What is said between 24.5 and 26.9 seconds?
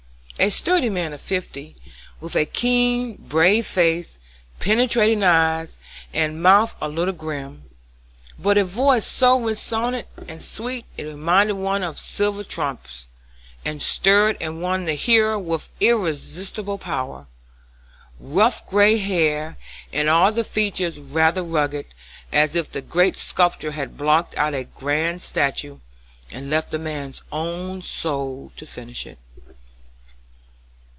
a grand statue, and left the